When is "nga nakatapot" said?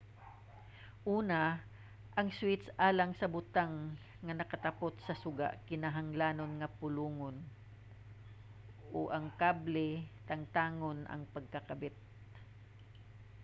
4.25-4.93